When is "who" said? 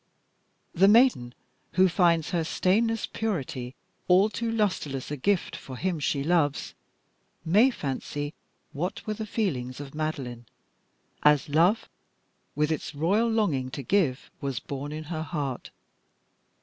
1.73-1.87